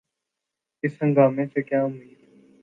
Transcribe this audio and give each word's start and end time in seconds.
اس 0.83 0.93
ہنگامے 1.01 1.45
سے 1.53 1.61
کیا 1.61 1.81
امید؟ 1.83 2.09